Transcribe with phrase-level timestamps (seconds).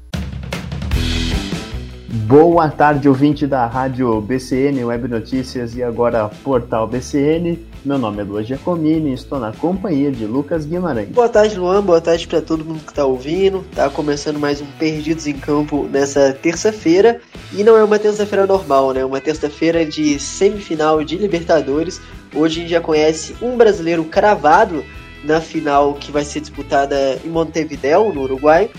[2.14, 7.58] Boa tarde, ouvinte da Rádio BCN Web Notícias e agora Portal BCN.
[7.84, 11.08] Meu nome é Luan Giacomini e estou na companhia de Lucas Guimarães.
[11.08, 11.82] Boa tarde, Luan.
[11.82, 13.66] Boa tarde para todo mundo que está ouvindo.
[13.74, 17.20] Tá começando mais um Perdidos em Campo nessa terça-feira.
[17.52, 19.00] E não é uma terça-feira normal, né?
[19.00, 22.00] É uma terça-feira de semifinal de Libertadores.
[22.33, 24.84] Hoje a gente já conhece um brasileiro cravado
[25.24, 28.70] na final que vai ser disputada em Montevideo, no Uruguai.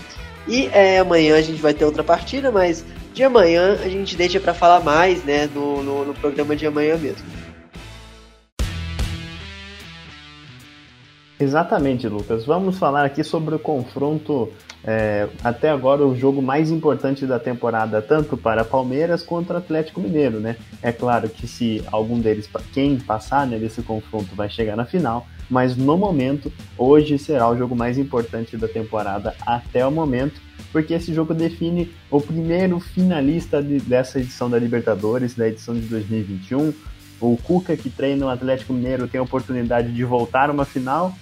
[0.48, 2.84] E é, amanhã a gente vai ter outra partida, mas
[3.16, 6.98] de amanhã a gente deixa para falar mais, né, no, no, no programa de amanhã
[6.98, 7.24] mesmo.
[11.40, 12.44] Exatamente, Lucas.
[12.44, 14.52] Vamos falar aqui sobre o confronto,
[14.84, 20.38] é, até agora o jogo mais importante da temporada, tanto para Palmeiras quanto Atlético Mineiro,
[20.38, 20.56] né?
[20.82, 25.26] É claro que se algum deles, quem passar né, desse confronto, vai chegar na final,
[25.48, 30.94] mas no momento, hoje será o jogo mais importante da temporada até o momento porque
[30.94, 36.72] esse jogo define o primeiro finalista de, dessa edição da Libertadores, da edição de 2021.
[37.20, 41.14] O Cuca, que treina o Atlético Mineiro, tem a oportunidade de voltar a uma final.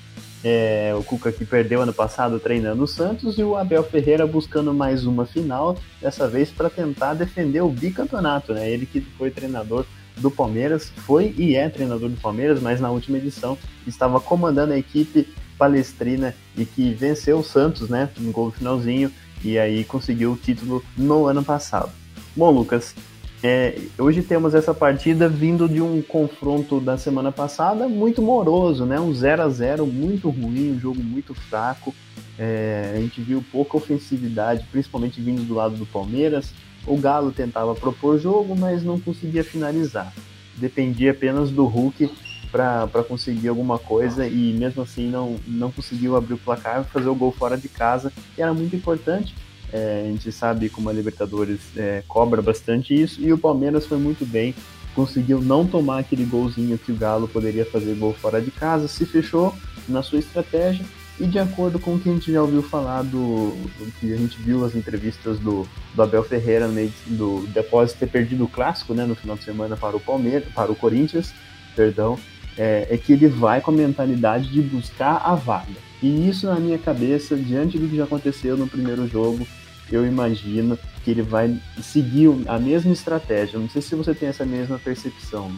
[0.42, 4.74] É, o Cuca que perdeu ano passado treinando o Santos e o Abel Ferreira buscando
[4.74, 8.68] mais uma final, dessa vez para tentar defender o bicampeonato, né?
[8.68, 9.86] Ele que foi treinador
[10.16, 14.78] do Palmeiras, foi e é treinador do Palmeiras, mas na última edição estava comandando a
[14.78, 15.26] equipe
[15.58, 18.08] palestrina e que venceu o Santos, né?
[18.20, 19.10] Um gol no finalzinho
[19.44, 21.92] e aí conseguiu o título no ano passado.
[22.34, 22.94] Bom, Lucas,
[23.42, 28.98] é, hoje temos essa partida vindo de um confronto da semana passada muito moroso, né?
[28.98, 31.94] Um 0 a 0 muito ruim, um jogo muito fraco.
[32.38, 36.54] É, a gente viu pouca ofensividade, principalmente vindo do lado do Palmeiras.
[36.86, 40.10] O Galo tentava propor jogo, mas não conseguia finalizar.
[40.56, 42.10] Dependia apenas do Hulk
[42.50, 47.14] para conseguir alguma coisa e mesmo assim não, não conseguiu abrir o placar, fazer o
[47.14, 49.34] gol fora de casa, que era muito importante.
[49.72, 53.98] É, a gente sabe como a Libertadores é, cobra bastante isso e o Palmeiras foi
[53.98, 54.54] muito bem,
[54.94, 59.04] conseguiu não tomar aquele golzinho que o Galo poderia fazer gol fora de casa, se
[59.04, 59.54] fechou
[59.88, 60.84] na sua estratégia
[61.18, 64.16] e de acordo com o que a gente já ouviu falar do, do que a
[64.16, 68.94] gente viu as entrevistas do, do Abel Ferreira no do de ter perdido o clássico
[68.94, 71.32] né, no final de semana para o Palmeiras, para o Corinthians,
[71.76, 72.18] perdão,
[72.58, 75.83] é, é, que ele vai com a mentalidade de buscar a vaga.
[76.02, 79.46] E isso na minha cabeça, diante do que já aconteceu no primeiro jogo,
[79.90, 83.58] eu imagino que ele vai seguir a mesma estratégia.
[83.58, 85.50] Não sei se você tem essa mesma percepção.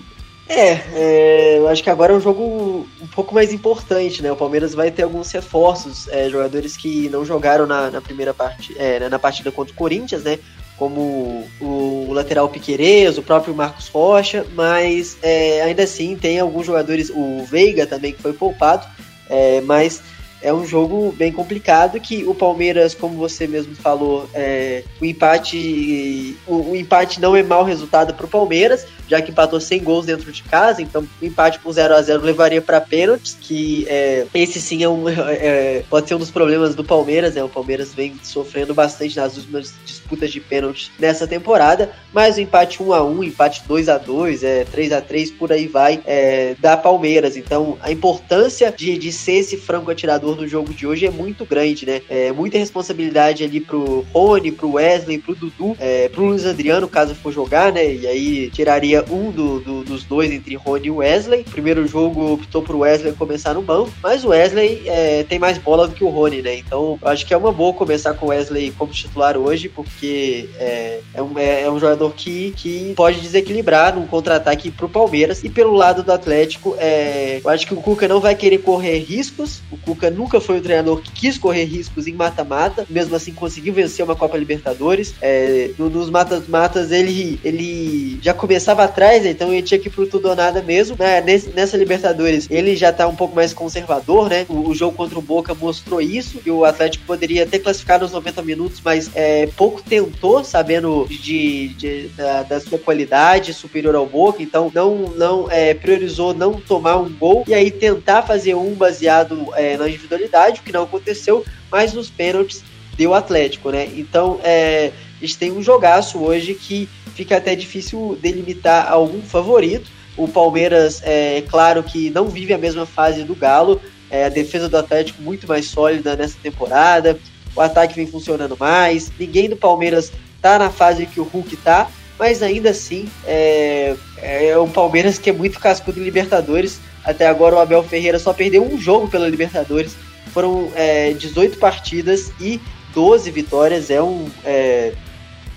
[0.48, 4.30] É, é, eu acho que agora é um jogo um pouco mais importante, né?
[4.30, 8.72] O Palmeiras vai ter alguns reforços, é, jogadores que não jogaram na, na primeira parte,
[8.78, 10.38] é, né, na partida contra o Corinthians, né?
[10.76, 17.10] como o lateral Piquerez, o próprio Marcos Rocha, mas é, ainda assim tem alguns jogadores,
[17.10, 18.86] o Veiga também que foi poupado,
[19.28, 20.02] é, mas
[20.46, 26.36] é um jogo bem complicado que o Palmeiras, como você mesmo falou, é, o empate
[26.46, 30.06] o, o, empate não é mau resultado para o Palmeiras, já que empatou 100 gols
[30.06, 34.26] dentro de casa, então o empate por 0 a 0 levaria para pênaltis, que é,
[34.34, 37.42] esse sim é um, é, pode ser um dos problemas do Palmeiras, né?
[37.42, 42.82] O Palmeiras vem sofrendo bastante nas últimas disputas de pênaltis nessa temporada, mas o empate
[42.82, 46.54] 1 a 1 empate 2 a 2 é, 3 a 3 por aí vai, é,
[46.58, 47.36] da Palmeiras.
[47.36, 51.44] Então a importância de, de ser esse franco atirador do jogo de hoje é muito
[51.44, 52.02] grande, né?
[52.08, 57.14] É, muita responsabilidade ali pro Rony, pro Wesley, pro Dudu, é, pro Luiz Adriano, caso
[57.14, 57.94] for jogar, né?
[57.94, 61.44] E aí tiraria um do, do, dos dois entre Rony e Wesley.
[61.44, 65.88] Primeiro jogo optou pro Wesley começar no banco, mas o Wesley é, tem mais bola
[65.88, 66.56] do que o Rony, né?
[66.56, 70.48] Então eu acho que é uma boa começar com o Wesley como titular hoje, porque
[70.58, 75.42] é, é, um, é, é um jogador que, que pode desequilibrar num contra-ataque pro Palmeiras.
[75.44, 78.98] E pelo lado do Atlético, é, eu acho que o Cuca não vai querer correr
[78.98, 79.60] riscos.
[79.70, 83.74] O Cuca nunca foi um treinador que quis correr riscos em mata-mata, mesmo assim conseguiu
[83.74, 85.14] vencer uma Copa Libertadores.
[85.20, 90.28] É, nos mata-matas ele, ele já começava atrás, então ele tinha que ir pro tudo
[90.28, 90.96] ou nada mesmo.
[90.98, 91.20] Né?
[91.54, 94.46] nessa Libertadores, ele já tá um pouco mais conservador, né?
[94.48, 98.42] O, jogo contra o Boca mostrou isso, e o Atlético poderia ter classificado nos 90
[98.42, 104.42] minutos, mas é, pouco tentou, sabendo de, de da, da, sua qualidade superior ao Boca,
[104.42, 109.48] então não, não é, priorizou não tomar um gol e aí tentar fazer um baseado
[109.54, 112.62] é, na individualidade, o que não aconteceu, mas nos pênaltis
[112.96, 113.88] deu Atlético, né?
[113.94, 119.90] Então, é, a gente tem um jogaço hoje que fica até difícil delimitar algum favorito.
[120.16, 123.80] O Palmeiras, é claro que não vive a mesma fase do Galo,
[124.10, 127.18] é, a defesa do Atlético muito mais sólida nessa temporada,
[127.54, 131.90] o ataque vem funcionando mais, ninguém do Palmeiras tá na fase que o Hulk tá,
[132.18, 136.80] mas ainda assim é, é um Palmeiras que é muito cascudo em Libertadores.
[137.04, 139.94] Até agora o Abel Ferreira só perdeu um jogo pela Libertadores.
[140.32, 142.60] Foram é, 18 partidas e
[142.94, 143.90] 12 vitórias.
[143.90, 144.92] É um, é,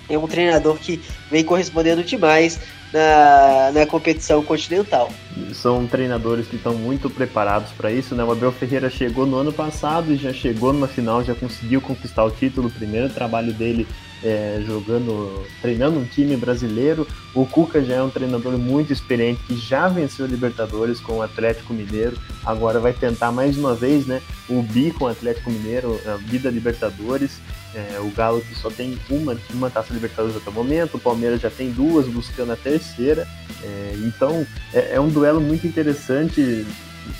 [0.10, 2.60] é um treinador que vem correspondendo demais
[2.94, 5.12] na, na competição continental.
[5.54, 8.24] São treinadores que estão muito preparados para isso, né?
[8.24, 12.24] O Abel Ferreira chegou no ano passado e já chegou numa final, já conseguiu conquistar
[12.24, 12.68] o título.
[12.68, 13.88] O primeiro trabalho dele
[14.24, 17.08] é, jogando, treinando um time brasileiro.
[17.34, 21.74] O Cuca já é um treinador muito experiente que já venceu Libertadores com o Atlético
[21.74, 22.18] Mineiro.
[22.46, 24.22] Agora vai tentar mais uma vez, né?
[24.50, 27.40] O bi com o Atlético Mineiro, a vida Libertadores.
[27.76, 31.40] É, o Galo que só tem uma, uma taça Libertadores até o momento, o Palmeiras
[31.40, 33.28] já tem duas, buscando a terceira.
[33.64, 36.66] É, então é, é um duelo muito interessante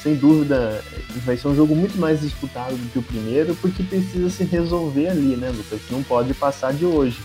[0.02, 0.84] sem dúvida,
[1.26, 5.08] vai ser um jogo muito mais disputado do que o primeiro, porque precisa se resolver
[5.08, 5.80] ali, né, Lucas?
[5.90, 7.20] Não pode passar de hoje.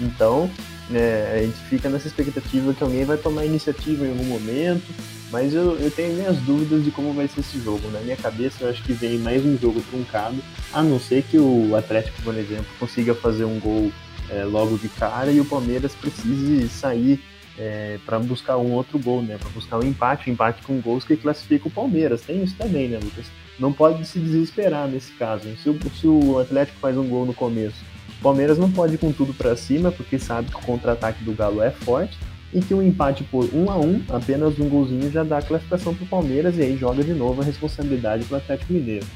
[0.00, 0.50] Então,
[0.92, 4.86] é, a gente fica nessa expectativa que alguém vai tomar iniciativa em algum momento,
[5.30, 7.90] mas eu, eu tenho minhas dúvidas de como vai ser esse jogo.
[7.90, 10.36] Na minha cabeça, eu acho que vem mais um jogo truncado,
[10.72, 13.92] a não ser que o Atlético, por exemplo, consiga fazer um gol
[14.30, 17.20] é, logo de cara e o Palmeiras precise sair
[17.58, 19.36] é, para buscar um outro gol, né?
[19.36, 22.22] Para buscar um empate, um empate com gols que classifica o Palmeiras.
[22.22, 23.26] Tem isso também, né, Lucas?
[23.58, 25.48] Não pode se desesperar nesse caso.
[25.56, 27.84] Se o, se o Atlético faz um gol no começo,
[28.18, 31.32] o Palmeiras não pode ir com tudo para cima, porque sabe que o contra-ataque do
[31.32, 32.16] Galo é forte
[32.52, 35.94] e que um empate por um a um, apenas um golzinho já dá a classificação
[35.94, 39.06] para o Palmeiras e aí joga de novo a responsabilidade para o Atlético Mineiro.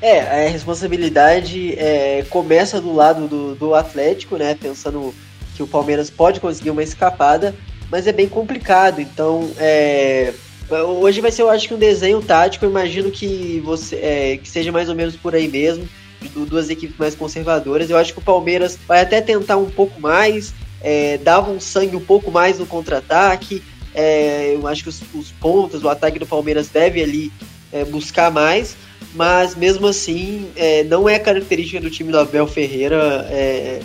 [0.00, 4.54] É, a responsabilidade é, começa do lado do, do Atlético, né?
[4.54, 5.12] Pensando
[5.56, 7.52] que o Palmeiras pode conseguir uma escapada,
[7.90, 9.00] mas é bem complicado.
[9.00, 10.32] Então, é,
[10.70, 12.64] hoje vai ser, eu acho que um desenho tático.
[12.64, 15.88] Eu imagino que você é, que seja mais ou menos por aí mesmo,
[16.22, 17.90] de duas equipes mais conservadoras.
[17.90, 21.96] Eu acho que o Palmeiras vai até tentar um pouco mais, é, dava um sangue
[21.96, 23.62] um pouco mais no contra-ataque.
[23.94, 27.32] É, eu acho que os, os, pontos, o ataque do Palmeiras deve ali
[27.72, 28.76] é, buscar mais,
[29.14, 33.80] mas mesmo assim é, não é característica do time do Abel Ferreira é,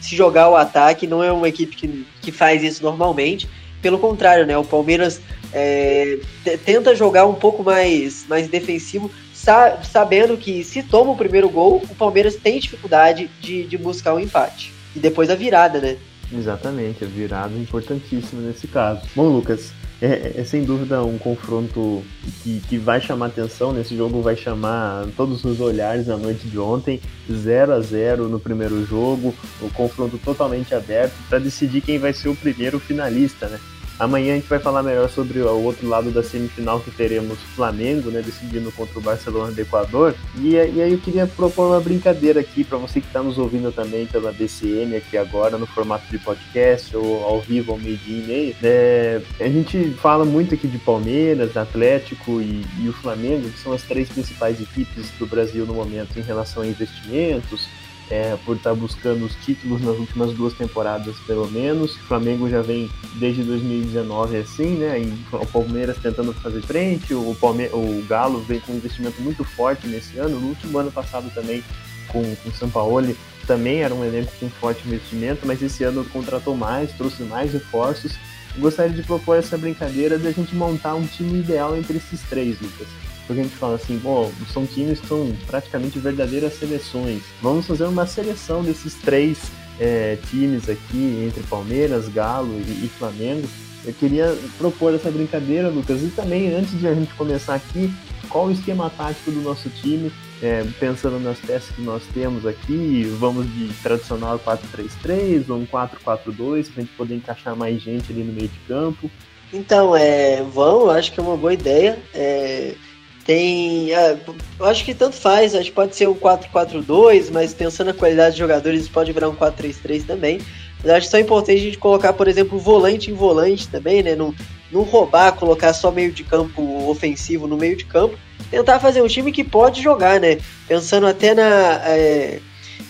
[0.00, 3.48] se jogar o ataque, não é uma equipe que, que faz isso normalmente.
[3.82, 4.56] Pelo contrário, né?
[4.56, 5.20] O Palmeiras
[5.52, 6.18] é,
[6.64, 11.82] tenta jogar um pouco mais, mais defensivo, sa sabendo que se toma o primeiro gol,
[11.88, 14.72] o Palmeiras tem dificuldade de, de buscar o um empate.
[14.94, 15.96] E depois a virada, né?
[16.32, 19.02] Exatamente, a virada importantíssima nesse caso.
[19.16, 22.02] Bom, Lucas, é, é, sem dúvida um confronto
[22.42, 23.72] que, que vai chamar atenção.
[23.72, 27.00] Nesse jogo vai chamar todos os olhares na noite de ontem.
[27.30, 32.28] 0 a 0 no primeiro jogo, o confronto totalmente aberto para decidir quem vai ser
[32.28, 33.58] o primeiro finalista, né?
[34.00, 38.10] Amanhã a gente vai falar melhor sobre o outro lado da semifinal que teremos Flamengo,
[38.10, 40.14] né, decidindo contra o Barcelona do Equador.
[40.38, 43.70] E, e aí eu queria propor uma brincadeira aqui para você que está nos ouvindo
[43.70, 48.26] também pela BCM aqui agora no formato de podcast ou ao vivo ao meio-dia e
[48.26, 48.56] meio.
[48.62, 53.74] É, a gente fala muito aqui de Palmeiras, Atlético e, e o Flamengo, que são
[53.74, 57.68] as três principais equipes do Brasil no momento em relação a investimentos,
[58.10, 61.94] é, por estar tá buscando os títulos nas últimas duas temporadas, pelo menos.
[61.94, 65.00] O Flamengo já vem desde 2019 assim, né?
[65.00, 69.44] E o Palmeiras tentando fazer frente, o, Palme o Galo vem com um investimento muito
[69.44, 70.40] forte nesse ano.
[70.40, 71.62] No último ano passado também,
[72.08, 73.16] com o São Paulo,
[73.46, 78.12] também era um elenco com forte investimento, mas esse ano contratou mais, trouxe mais reforços.
[78.58, 82.60] gostaria de propor essa brincadeira de a gente montar um time ideal entre esses três,
[82.60, 82.88] Lucas
[83.30, 87.22] porque a gente fala assim, bom, são times que são praticamente verdadeiras seleções.
[87.40, 89.38] Vamos fazer uma seleção desses três
[89.78, 93.48] é, times aqui, entre Palmeiras, Galo e, e Flamengo.
[93.84, 97.94] Eu queria propor essa brincadeira, Lucas, e também, antes de a gente começar aqui,
[98.28, 100.10] qual o esquema tático do nosso time,
[100.42, 106.64] é, pensando nas peças que nós temos aqui, vamos de tradicional 4-3-3 ou um 4-4-2,
[106.64, 109.08] para a gente poder encaixar mais gente ali no meio de campo.
[109.52, 111.96] Então, é, vamos, acho que é uma boa ideia.
[112.12, 112.74] É,
[113.24, 113.92] tem.
[113.92, 114.16] É,
[114.58, 118.34] eu acho que tanto faz, acho que pode ser um 4-4-2, mas pensando na qualidade
[118.34, 120.40] de jogadores, pode virar um 4-3-3 também.
[120.82, 124.02] Mas acho que só é importante a gente colocar, por exemplo, volante em volante também,
[124.02, 124.14] né?
[124.14, 124.34] Não,
[124.72, 128.18] não roubar, colocar só meio de campo ofensivo no meio de campo.
[128.50, 130.38] Tentar fazer um time que pode jogar, né?
[130.66, 131.42] Pensando até na.
[131.86, 132.40] É,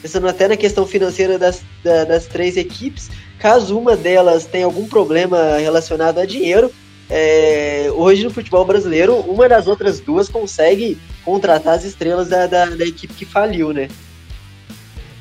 [0.00, 4.86] pensando até na questão financeira das, da, das três equipes, caso uma delas tenha algum
[4.86, 6.72] problema relacionado a dinheiro,
[7.10, 12.66] é, hoje no futebol brasileiro, uma das outras duas consegue contratar as estrelas da, da,
[12.66, 13.88] da equipe que faliu, né?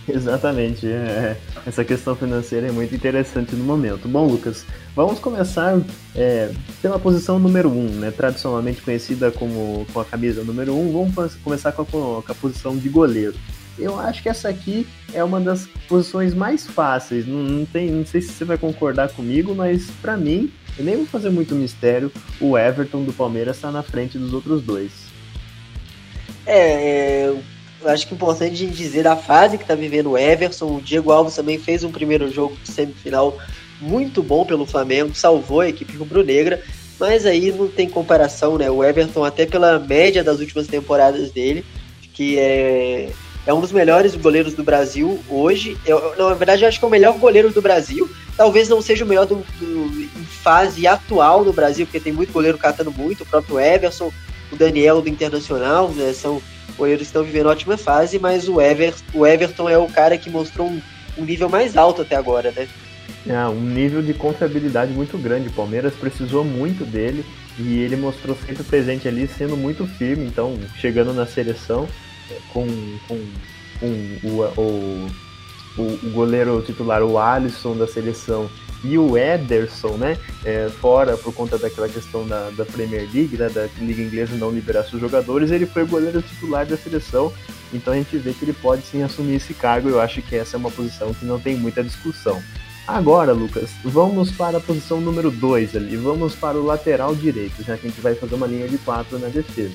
[0.08, 0.88] Exatamente.
[0.88, 4.08] É, essa questão financeira é muito interessante no momento.
[4.08, 4.66] Bom, Lucas,
[4.96, 5.80] vamos começar
[6.16, 10.80] é, pela posição número 1, um, né, tradicionalmente conhecida como com a camisa número 1.
[10.80, 10.92] Um.
[10.92, 13.36] Vamos começar com a, com a, posição de goleiro.
[13.78, 17.26] Eu acho que essa aqui é uma das posições mais fáceis.
[17.26, 20.96] Não, não, tem, não sei se você vai concordar comigo, mas para mim, eu nem
[20.96, 24.92] vou fazer muito mistério, o Everton do Palmeiras está na frente dos outros dois.
[26.46, 27.36] É, é
[27.82, 30.78] eu acho que é importante a dizer da fase que está vivendo o Everson.
[30.78, 33.38] O Diego Alves também fez um primeiro jogo de semifinal
[33.80, 36.62] muito bom pelo Flamengo, salvou a equipe rubro-negra,
[37.00, 38.70] mas aí não tem comparação, né?
[38.70, 41.64] O Everton, até pela média das últimas temporadas dele,
[42.14, 43.10] que é,
[43.46, 45.78] é um dos melhores goleiros do Brasil hoje.
[45.86, 48.10] Eu, não, na verdade, eu acho que é o melhor goleiro do Brasil.
[48.36, 50.09] Talvez não seja o melhor do, do,
[50.50, 54.12] fase atual do Brasil, porque tem muito goleiro catando muito, o próprio Everson,
[54.52, 56.12] o Daniel do Internacional, né?
[56.12, 56.42] São
[56.76, 60.68] goleiros estão vivendo ótima fase, mas o, Ever, o Everton é o cara que mostrou
[60.68, 60.82] um,
[61.20, 62.68] um nível mais alto até agora, né?
[63.28, 65.50] É, um nível de confiabilidade muito grande.
[65.50, 67.24] O Palmeiras precisou muito dele
[67.60, 70.26] e ele mostrou sempre presente ali, sendo muito firme.
[70.26, 71.88] Então, chegando na seleção
[72.32, 72.66] é, com,
[73.08, 73.24] com,
[73.80, 73.86] com
[74.24, 75.08] o, o,
[75.78, 78.50] o, o goleiro titular, o Alisson da seleção,
[78.84, 83.50] e o Ederson, né, é, fora por conta daquela questão da, da Premier League, né,
[83.50, 87.34] da Liga Inglesa não liberar seus jogadores, ele foi goleiro titular da seleção,
[87.74, 90.56] então a gente vê que ele pode sim assumir esse cargo, eu acho que essa
[90.56, 92.42] é uma posição que não tem muita discussão.
[92.88, 97.78] Agora, Lucas, vamos para a posição número 2 ali, vamos para o lateral direito, já
[97.78, 99.74] que a gente vai fazer uma linha de 4 na defesa.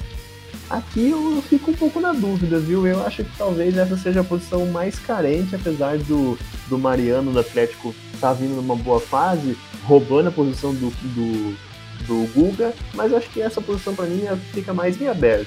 [0.71, 2.87] Aqui eu fico um pouco na dúvida, viu?
[2.87, 7.39] Eu acho que talvez essa seja a posição mais carente, apesar do, do Mariano do
[7.39, 11.57] Atlético estar tá vindo numa boa fase, roubando a posição do, do,
[12.07, 15.47] do Guga, mas acho que essa posição para mim fica mais em aberto.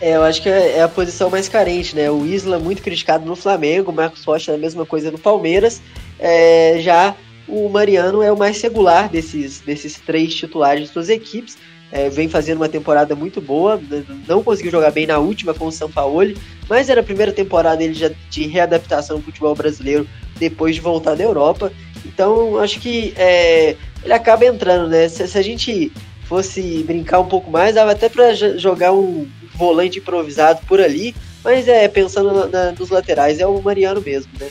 [0.00, 2.10] É, eu acho que é a posição mais carente, né?
[2.10, 5.82] O Isla muito criticado no Flamengo, o Marcos Rocha é a mesma coisa no Palmeiras.
[6.18, 7.14] É, já
[7.46, 11.58] o Mariano é o mais regular desses, desses três titulares de suas equipes
[11.92, 13.80] é, vem fazendo uma temporada muito boa,
[14.28, 16.32] não conseguiu jogar bem na última com o São Paulo,
[16.68, 20.06] mas era a primeira temporada dele já de readaptação ao futebol brasileiro
[20.38, 21.72] depois de voltar da Europa.
[22.06, 25.08] Então acho que é, ele acaba entrando, né?
[25.08, 25.92] Se, se, a gente
[26.24, 31.66] fosse brincar um pouco mais, dava até para jogar um volante improvisado por ali, mas
[31.66, 34.48] é pensando na, na, nos laterais é o Mariano mesmo, né?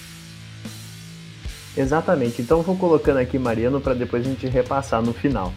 [1.78, 2.42] Exatamente.
[2.42, 5.54] Então vou colocando aqui Mariano para depois a gente repassar no final.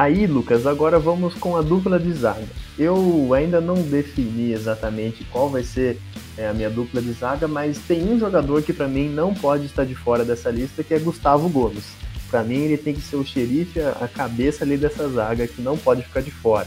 [0.00, 2.46] Aí, Lucas, agora vamos com a dupla de zaga.
[2.78, 5.98] Eu ainda não defini exatamente qual vai ser
[6.38, 9.66] é, a minha dupla de zaga, mas tem um jogador que para mim não pode
[9.66, 11.84] estar de fora dessa lista, que é Gustavo Gomes.
[12.30, 15.76] Para mim, ele tem que ser o xerife, a cabeça ali dessa zaga, que não
[15.76, 16.66] pode ficar de fora.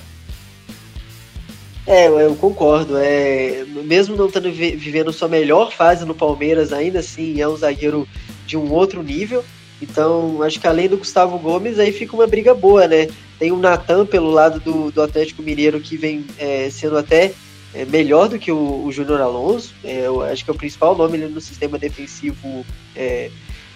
[1.88, 3.00] É, eu concordo.
[3.00, 8.08] É, mesmo não estando vivendo sua melhor fase no Palmeiras, ainda assim é um zagueiro
[8.46, 9.44] de um outro nível.
[9.82, 13.08] Então, acho que além do Gustavo Gomes, aí fica uma briga boa, né?
[13.40, 17.34] Tem o Natan pelo lado do, do Atlético Mineiro que vem é, sendo até
[17.74, 19.74] é, melhor do que o, o Júnior Alonso.
[19.84, 23.30] É, eu acho que é o principal nome no sistema defensivo é,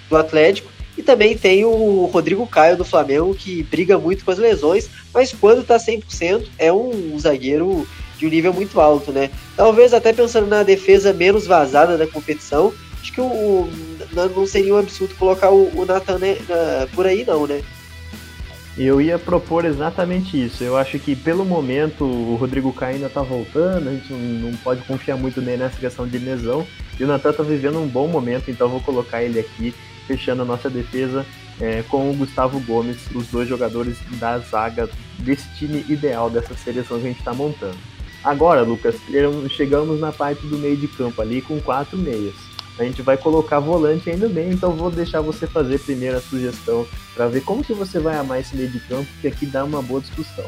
[0.10, 0.72] do Atlético.
[0.98, 5.32] E também tem o Rodrigo Caio do Flamengo, que briga muito com as lesões, mas
[5.32, 7.88] quando tá 100% é um zagueiro
[8.18, 9.30] de um nível muito alto, né?
[9.56, 13.70] Talvez até pensando na defesa menos vazada da competição, acho que o,
[14.12, 16.36] não seria um absurdo colocar o, o Nathan né,
[16.96, 17.62] por aí, não, né?
[18.78, 20.64] Eu ia propor exatamente isso.
[20.64, 24.82] Eu acho que pelo momento o Rodrigo Caio ainda tá voltando, a gente não, pode
[24.84, 26.66] confiar muito nele nessa questão de lesão.
[27.00, 29.74] E o Natan tá vivendo um bom momento, então vou colocar ele aqui,
[30.06, 31.26] fechando a nossa defesa
[31.60, 37.00] é, com o Gustavo Gomes, os dois jogadores da zaga desse time ideal dessa seleção
[37.00, 37.78] que a gente está montando.
[38.24, 38.96] Agora, Lucas,
[39.50, 42.47] chegamos na parte do meio de campo ali com quatro meias
[42.80, 46.88] a gente vai colocar volante ainda bem, então vou deixar você fazer primeiro a sugestão
[47.16, 49.82] para ver como que você vai amar esse meio de campo, que aqui dá uma
[49.82, 50.46] boa discussão.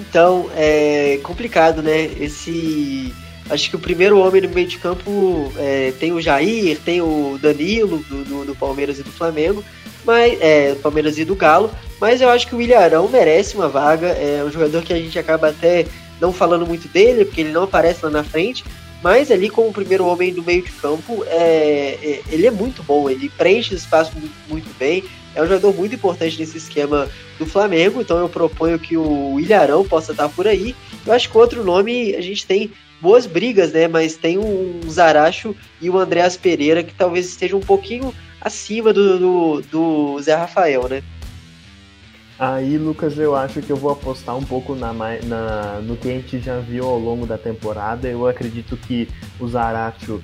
[0.00, 2.04] Então, é complicado, né?
[2.18, 3.14] Esse.
[3.48, 7.36] Acho que o primeiro homem no meio de campo é, tem o Jair, tem o
[7.40, 9.64] Danilo do, do, do, Palmeiras e do Flamengo,
[10.04, 11.68] mas é, Palmeiras e do Galo,
[12.00, 14.06] mas eu acho que o Ilharão merece uma vaga.
[14.06, 15.84] É um jogador que a gente acaba até
[16.20, 18.64] não falando muito dele, porque ele não aparece lá na frente,
[19.02, 23.08] mas ali como primeiro homem do meio de campo, é, é, ele é muito bom,
[23.08, 25.04] ele preenche o espaço muito, muito, bem,
[25.34, 29.84] é um jogador muito importante nesse esquema do Flamengo, então eu proponho que o Ilharão
[29.86, 30.74] possa estar por aí.
[31.06, 33.88] Eu acho que outro nome a gente tem boas brigas, né?
[33.88, 39.18] Mas tem o Zaracho e o Andréas Pereira que talvez estejam um pouquinho acima do,
[39.18, 41.02] do, do Zé Rafael, né?
[42.40, 46.12] Aí, Lucas, eu acho que eu vou apostar um pouco na, na, no que a
[46.12, 48.08] gente já viu ao longo da temporada.
[48.08, 49.06] Eu acredito que
[49.38, 50.22] o Zaratio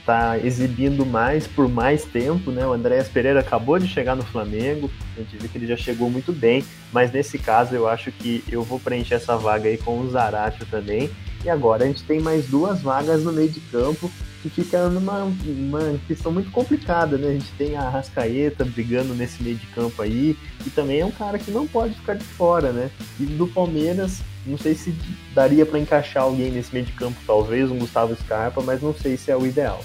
[0.00, 2.66] está é, exibindo mais por mais tempo, né?
[2.66, 6.10] O Andréas Pereira acabou de chegar no Flamengo, a gente vê que ele já chegou
[6.10, 10.00] muito bem, mas nesse caso eu acho que eu vou preencher essa vaga aí com
[10.00, 11.08] o Zaratio também.
[11.44, 14.10] E agora a gente tem mais duas vagas no meio de campo
[14.50, 17.28] que fica numa uma questão muito complicada, né?
[17.28, 20.36] A gente tem a Rascaeta brigando nesse meio de campo aí,
[20.66, 22.90] e também é um cara que não pode ficar de fora, né?
[23.18, 24.94] E do Palmeiras, não sei se
[25.34, 29.16] daria para encaixar alguém nesse meio de campo, talvez um Gustavo Scarpa, mas não sei
[29.16, 29.82] se é o ideal.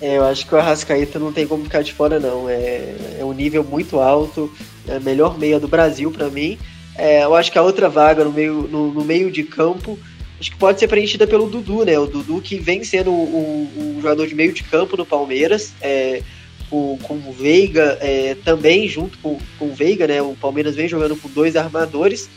[0.00, 2.48] É, eu acho que o Arrascaeta não tem como ficar de fora, não.
[2.48, 4.52] É, é um nível muito alto,
[4.86, 6.58] é a melhor meia do Brasil para mim.
[6.94, 9.98] É, eu acho que a outra vaga no meio, no, no meio de campo
[10.40, 11.98] acho que pode ser preenchida pelo Dudu, né?
[11.98, 16.22] O Dudu que vem sendo um, um jogador de meio de campo no Palmeiras, é,
[16.70, 20.22] o, com o Veiga é, também junto com, com o Veiga, né?
[20.22, 22.28] O Palmeiras vem jogando com dois armadores.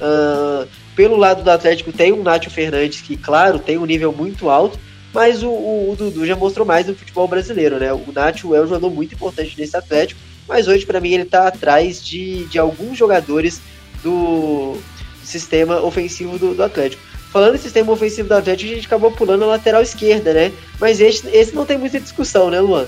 [0.00, 4.50] Uh, pelo lado do Atlético tem um Nátio Fernandes que, claro, tem um nível muito
[4.50, 4.78] alto,
[5.12, 7.92] mas o, o, o Dudu já mostrou mais no futebol brasileiro, né?
[7.92, 11.46] O Nátio é um jogador muito importante nesse Atlético, mas hoje para mim ele está
[11.46, 13.60] atrás de, de alguns jogadores
[14.02, 14.76] do
[15.22, 17.11] sistema ofensivo do, do Atlético.
[17.32, 20.52] Falando em sistema ofensivo do Atlético, a gente acabou pulando a lateral esquerda, né?
[20.78, 22.86] Mas esse, esse não tem muita discussão, né, Luan?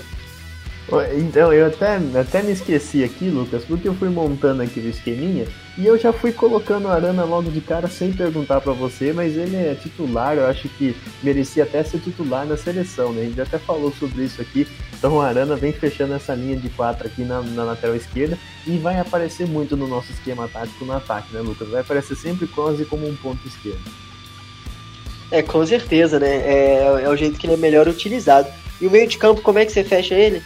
[1.16, 5.46] Então, eu até, até me esqueci aqui, Lucas, porque eu fui montando aqui o esqueminha
[5.78, 9.34] e eu já fui colocando o Arana logo de cara sem perguntar para você, mas
[9.34, 13.22] ele é titular, eu acho que merecia até ser titular na seleção, né?
[13.22, 14.68] A gente até falou sobre isso aqui.
[14.96, 18.76] Então o Arana vem fechando essa linha de quatro aqui na, na lateral esquerda e
[18.76, 21.68] vai aparecer muito no nosso esquema tático no ataque, né, Lucas?
[21.68, 23.82] Vai aparecer sempre quase como um ponto esquerdo.
[25.34, 26.28] É, com certeza, né?
[26.28, 28.46] É, é o jeito que ele é melhor utilizado.
[28.80, 30.40] E o meio de campo, como é que você fecha ele?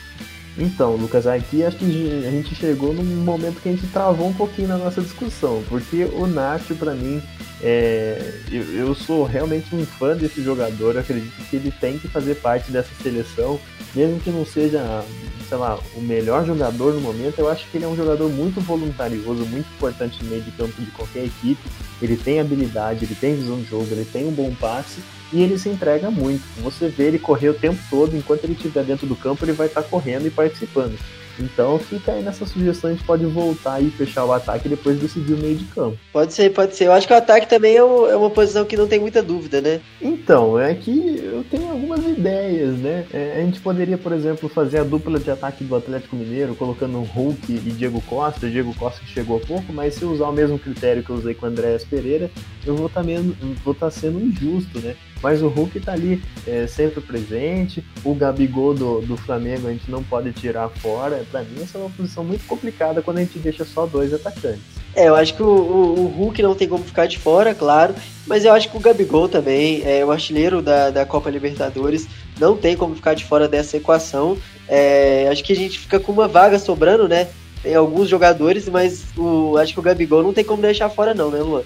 [0.59, 4.35] Então, Lucas, aqui acho que a gente chegou num momento que a gente travou um
[4.35, 7.23] pouquinho na nossa discussão, porque o Nacho, para mim,
[7.63, 12.09] é, eu, eu, sou realmente um fã desse jogador, eu acredito que ele tem que
[12.09, 13.61] fazer parte dessa seleção,
[13.95, 15.05] mesmo que não seja,
[15.49, 18.61] sei lá, o melhor jogador no momento, eu acho que ele é um jogador muito
[18.61, 21.63] voluntarioso, muito importante no meio de campo de qualquer equipe.
[22.03, 25.01] Ele tem habilidade, ele tem visão de jogo, ele tem um bom passe
[25.33, 26.43] e ele se entrega muito.
[26.63, 29.67] Você vê ele correr o tempo todo, enquanto ele estiver dentro do campo, ele vai
[29.67, 30.99] estar correndo e participando.
[31.41, 34.99] Então fica aí nessa sugestão, a gente pode voltar e fechar o ataque e depois
[34.99, 35.97] decidir o meio de campo.
[36.13, 36.87] Pode ser, pode ser.
[36.87, 39.61] Eu acho que o ataque também é, é uma posição que não tem muita dúvida,
[39.61, 39.81] né?
[40.01, 43.07] Então, é que eu tenho algumas ideias, né?
[43.13, 47.01] É, a gente poderia, por exemplo, fazer a dupla de ataque do Atlético Mineiro, colocando
[47.01, 48.51] Hulk e Diego Costa.
[48.51, 51.17] Diego Costa que chegou há pouco, mas se eu usar o mesmo critério que eu
[51.17, 52.31] usei com o Andréas Pereira,
[52.67, 54.97] eu vou estar tá, tá sendo injusto, né?
[55.23, 57.85] Mas o Hulk tá ali é, sempre presente.
[58.05, 61.25] O Gabigol do, do Flamengo a gente não pode tirar fora.
[61.31, 64.63] Para mim, essa é uma posição muito complicada quando a gente deixa só dois atacantes.
[64.95, 67.95] É, eu acho que o, o, o Hulk não tem como ficar de fora, claro.
[68.29, 72.07] Mas eu acho que o Gabigol também, é o artilheiro da, da Copa Libertadores,
[72.39, 74.37] não tem como ficar de fora dessa equação.
[74.69, 77.29] É, acho que a gente fica com uma vaga sobrando, né?
[77.63, 81.31] Tem alguns jogadores, mas o, acho que o Gabigol não tem como deixar fora, não,
[81.31, 81.63] né, Luan?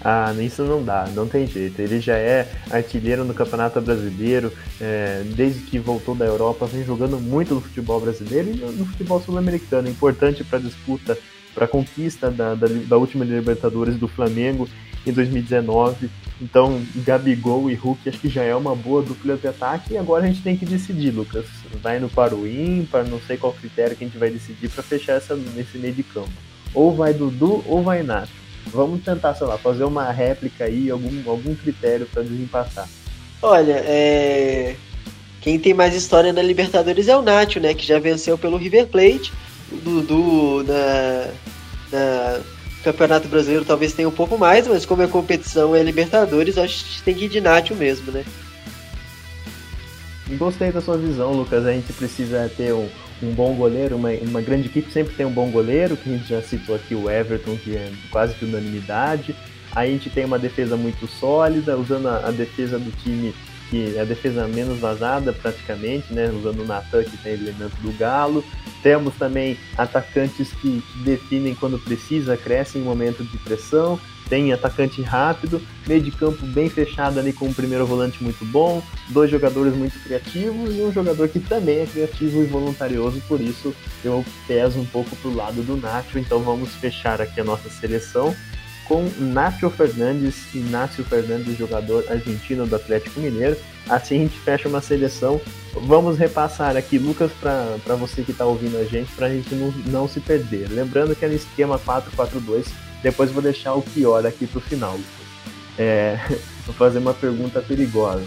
[0.00, 1.80] Ah, isso não dá, não tem jeito.
[1.80, 7.18] Ele já é artilheiro no Campeonato Brasileiro, é, desde que voltou da Europa, vem jogando
[7.18, 9.88] muito no futebol brasileiro e no futebol sul-americano.
[9.88, 11.18] Importante para a disputa,
[11.54, 14.68] para a conquista da, da, da, última Libertadores do Flamengo
[15.06, 16.10] em 2019.
[16.40, 19.94] Então, Gabigol e Hulk acho que já é uma boa dupla de ataque.
[19.94, 21.46] E agora a gente tem que decidir, Lucas.
[21.82, 24.82] Vai no para o ímpar, não sei qual critério que a gente vai decidir para
[24.82, 26.30] fechar essa, nesse meio de campo.
[26.72, 28.28] Ou vai Dudu ou vai Nath.
[28.66, 32.88] Vamos tentar, sei lá, fazer uma réplica aí, algum, algum critério para desempatar.
[33.40, 34.76] Olha, é...
[35.40, 37.72] quem tem mais história na Libertadores é o Nacho, né?
[37.72, 39.32] Que já venceu pelo River Plate.
[39.72, 41.30] O Dudu na,
[41.90, 42.40] na
[42.92, 47.02] Campeonato Brasileiro talvez tenha um pouco mais, mas como a competição é Libertadores, acho que
[47.02, 48.24] tem que ir de Nacho mesmo, né?
[50.38, 51.66] Gostei da sua visão, Lucas.
[51.66, 52.88] A gente precisa ter um,
[53.22, 56.28] um bom goleiro, uma, uma grande equipe sempre tem um bom goleiro, que a gente
[56.28, 59.36] já citou aqui o Everton, que é quase que unanimidade.
[59.74, 63.34] A gente tem uma defesa muito sólida, usando a, a defesa do time,
[63.70, 66.30] que é a defesa menos vazada praticamente, né?
[66.30, 68.44] Usando o Natan, que tem elemento do Galo.
[68.82, 75.00] Temos também atacantes que, que definem quando precisa, crescem em momento de pressão tem atacante
[75.02, 79.74] rápido, meio de campo bem fechado ali com um primeiro volante muito bom, dois jogadores
[79.74, 84.78] muito criativos e um jogador que também é criativo e voluntarioso, por isso eu peso
[84.78, 88.34] um pouco pro lado do Nacho, então vamos fechar aqui a nossa seleção
[88.88, 93.56] com Nacho Fernandes, Inácio Fernandes, jogador argentino do Atlético Mineiro.
[93.88, 95.40] Assim a gente fecha uma seleção.
[95.74, 99.70] Vamos repassar aqui, Lucas, para você que está ouvindo a gente, para a gente não,
[99.86, 100.68] não se perder.
[100.70, 102.66] Lembrando que é no esquema 4-4-2
[103.02, 104.98] depois vou deixar o pior aqui pro final.
[105.78, 106.18] É,
[106.66, 108.24] vou fazer uma pergunta perigosa.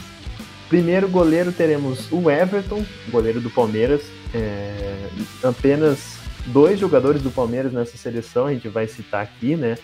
[0.69, 4.01] Primeiro goleiro teremos o Everton, goleiro do Palmeiras.
[4.33, 5.09] É,
[5.43, 9.77] apenas dois jogadores do Palmeiras nessa seleção, a gente vai citar aqui, né?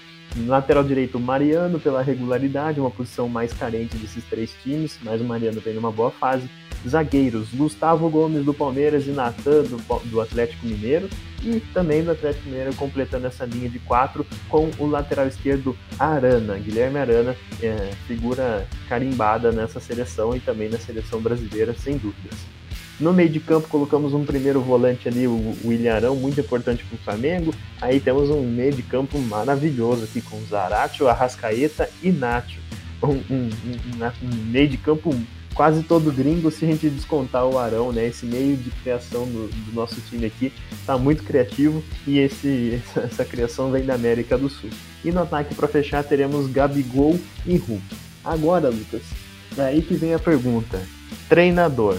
[0.46, 5.60] Lateral direito, Mariano, pela regularidade, uma posição mais carente desses três times, mas o Mariano
[5.62, 6.50] vem numa boa fase.
[6.88, 11.10] Zagueiros, Gustavo Gomes do Palmeiras e Natan do, do Atlético Mineiro.
[11.44, 16.58] E também do Atlético Mineiro completando essa linha de quatro com o lateral esquerdo Arana,
[16.58, 22.57] Guilherme Arana, é, figura carimbada nessa seleção e também na seleção brasileira, sem dúvidas.
[23.00, 26.96] No meio de campo colocamos um primeiro volante ali, o William Arão, muito importante para
[26.96, 27.54] o Flamengo.
[27.80, 32.60] Aí temos um meio de campo maravilhoso aqui com Zaratio, Arrascaeta e Nacho.
[33.04, 35.16] Um, um, um, um, meio de campo
[35.54, 38.08] quase todo gringo se a gente descontar o Arão, né?
[38.08, 43.24] Esse meio de criação do, do nosso time aqui está muito criativo e esse, essa,
[43.24, 44.72] criação vem da América do Sul.
[45.06, 47.84] E no ataque para fechar teremos Gabigol e Hulk.
[48.26, 49.04] Agora, Lucas,
[49.56, 50.82] é aí que vem a pergunta.
[51.30, 51.98] Treinador.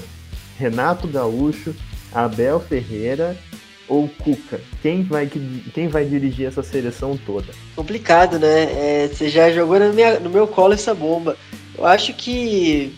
[0.59, 1.75] Renato Gaúcho,
[2.13, 3.37] Abel Ferreira
[3.87, 4.61] ou Cuca?
[4.83, 5.31] Quem vai,
[5.73, 7.47] quem vai dirigir essa seleção toda?
[7.77, 8.65] Complicado, né?
[9.05, 11.37] É, você já jogou no, minha, no, meu colo essa bomba.
[11.77, 12.93] Eu acho que.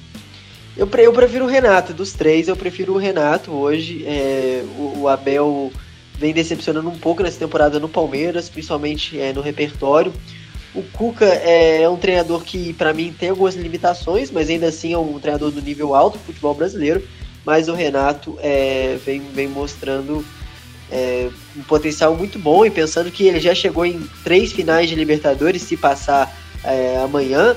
[0.76, 1.92] Eu, eu prefiro o Renato.
[1.92, 4.04] Dos três, eu prefiro o Renato hoje.
[4.06, 5.70] É, o, o, Abel
[6.18, 10.12] vem decepcionando um pouco nessa temporada no Palmeiras, principalmente é, no repertório.
[10.74, 14.92] O Cuca é, é um treinador que, para mim, tem algumas limitações, mas ainda assim
[14.92, 17.02] é um treinador do nível alto do futebol brasileiro
[17.44, 20.24] mas o Renato é, vem, vem mostrando
[20.90, 24.94] é, um potencial muito bom e pensando que ele já chegou em três finais de
[24.94, 27.56] Libertadores, se passar é, amanhã,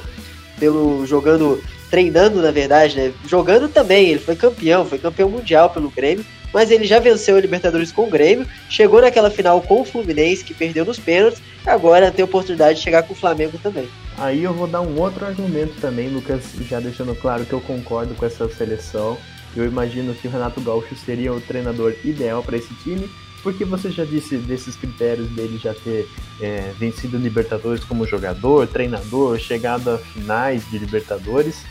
[0.60, 3.14] pelo jogando, treinando na verdade, né?
[3.28, 7.42] Jogando também, ele foi campeão, foi campeão mundial pelo Grêmio, mas ele já venceu a
[7.42, 12.12] Libertadores com o Grêmio, chegou naquela final com o Fluminense, que perdeu nos pênaltis, agora
[12.12, 13.90] tem a oportunidade de chegar com o Flamengo também.
[14.18, 18.14] Aí eu vou dar um outro argumento também, Lucas, já deixando claro que eu concordo
[18.14, 19.18] com essa seleção.
[19.56, 23.10] Eu imagino que o Renato Gaúcho seria o treinador ideal para esse time,
[23.44, 26.08] porque você já disse desses critérios dele já ter
[26.42, 31.64] é, vencido Libertadores como jogador, treinador, chegado a finais de Libertadores.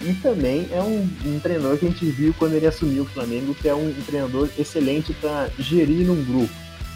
[0.00, 3.54] E também é um, um treinador que a gente viu quando ele assumiu o Flamengo,
[3.54, 6.52] que é um, um treinador excelente para gerir um grupo.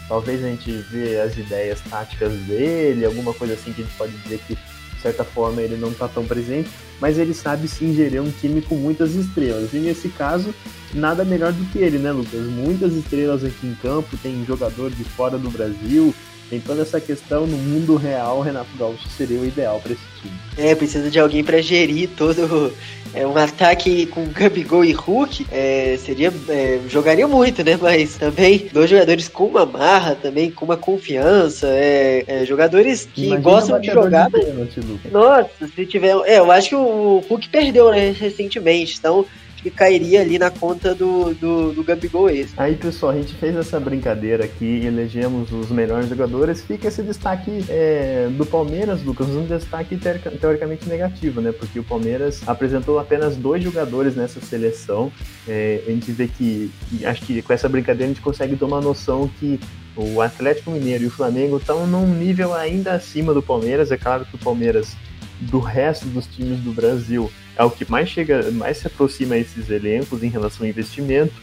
[0.07, 4.11] Talvez a gente vê as ideias táticas dele, alguma coisa assim que a gente pode
[4.17, 4.57] dizer que
[5.01, 8.61] de certa forma ele não está tão presente, mas ele sabe sim gerir um time
[8.61, 9.73] com muitas estrelas.
[9.73, 10.53] E nesse caso,
[10.93, 12.45] nada melhor do que ele, né, Lucas?
[12.45, 16.13] Muitas estrelas aqui em campo, tem jogador de fora do Brasil,
[16.51, 20.01] tem toda essa questão no mundo real, o Renato Gaúcho seria o ideal para esse
[20.21, 20.33] time.
[20.57, 22.73] É, precisa de alguém para gerir todo
[23.13, 25.47] é, um ataque com Gabigol e Hulk.
[25.49, 27.79] É, seria é, jogaria muito, né?
[27.81, 33.27] Mas também dois jogadores com uma marra, também com uma confiança, é, é jogadores que
[33.27, 34.29] Imagina gostam de jogar.
[34.29, 39.25] De Nossa, se tiver, é, eu acho que o Hulk perdeu né, recentemente, então
[39.61, 42.53] que cairia ali na conta do, do, do Gabigol esse.
[42.57, 47.63] Aí, pessoal, a gente fez essa brincadeira aqui, elegemos os melhores jogadores, fica esse destaque
[47.69, 49.97] é, do Palmeiras, Lucas, um destaque
[50.39, 51.51] teoricamente negativo, né?
[51.51, 55.11] Porque o Palmeiras apresentou apenas dois jogadores nessa seleção.
[55.47, 56.71] É, a gente vê que,
[57.03, 59.59] acho que com essa brincadeira a gente consegue tomar noção que
[59.95, 63.91] o Atlético Mineiro e o Flamengo estão num nível ainda acima do Palmeiras.
[63.91, 64.95] É claro que o Palmeiras,
[65.39, 69.37] do resto dos times do Brasil, é o que mais chega, mais se aproxima a
[69.37, 71.33] esses elencos em relação ao investimento,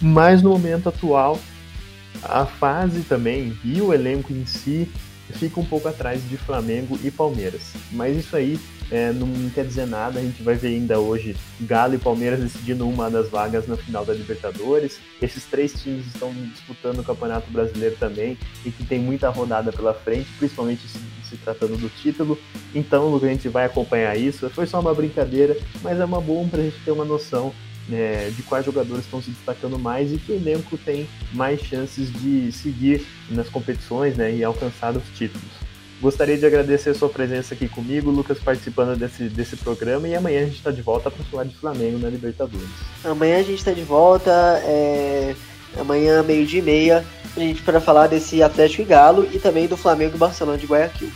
[0.00, 1.40] mas no momento atual
[2.22, 4.88] a fase também e o elenco em si
[5.34, 7.72] fica um pouco atrás de Flamengo e Palmeiras.
[7.92, 8.58] Mas isso aí
[8.90, 12.88] é, não quer dizer nada, a gente vai ver ainda hoje Galo e Palmeiras decidindo
[12.88, 15.00] uma das vagas na final da Libertadores.
[15.20, 19.94] Esses três times estão disputando o Campeonato Brasileiro também e que tem muita rodada pela
[19.94, 22.38] frente, principalmente se, se tratando do título.
[22.74, 24.48] Então, a gente vai acompanhar isso.
[24.50, 27.52] Foi só uma brincadeira, mas é uma boa para a gente ter uma noção
[27.92, 32.50] é, de quais jogadores estão se destacando mais e que elenco tem mais chances de
[32.52, 35.64] seguir nas competições né, e alcançar os títulos.
[36.00, 40.06] Gostaria de agradecer a sua presença aqui comigo, Lucas, participando desse, desse programa.
[40.08, 42.68] E amanhã a gente está de volta para falar de Flamengo na Libertadores.
[43.04, 44.30] Amanhã a gente está de volta,
[44.64, 45.34] é...
[45.78, 47.04] amanhã, meio-dia e meia,
[47.64, 51.10] para falar desse Atlético e Galo e também do Flamengo e Barcelona de Guayaquil.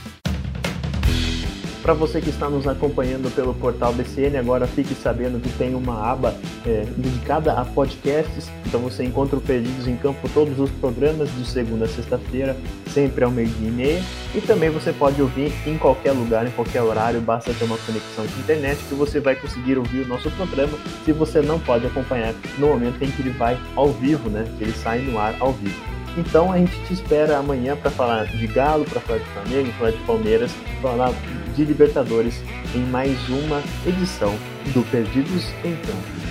[1.88, 6.06] Para você que está nos acompanhando pelo portal BCN, agora fique sabendo que tem uma
[6.06, 6.34] aba
[6.66, 8.50] é, dedicada a podcasts.
[8.66, 12.54] Então você encontra o Perdidos em Campo todos os programas de segunda a sexta-feira,
[12.92, 14.02] sempre ao meio-dia e meia.
[14.34, 18.26] E também você pode ouvir em qualquer lugar, em qualquer horário, basta ter uma conexão
[18.26, 22.34] de internet que você vai conseguir ouvir o nosso programa se você não pode acompanhar
[22.58, 24.44] no momento em que ele vai ao vivo, né?
[24.58, 25.98] Que ele sai no ar ao vivo.
[26.18, 29.90] Então a gente te espera amanhã para falar de Galo, para falar de Flamengo, falar
[29.92, 30.50] de Palmeiras,
[30.82, 31.12] falar
[31.58, 32.40] de Libertadores
[32.72, 34.32] em mais uma edição
[34.72, 36.28] do Perdidos em Campo.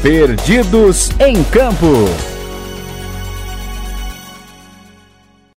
[0.00, 2.33] Perdidos em Campo.